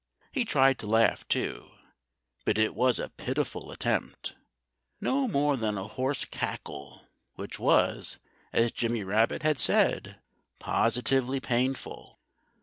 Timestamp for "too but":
1.27-2.57